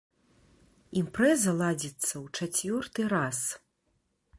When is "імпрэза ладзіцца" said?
1.01-2.13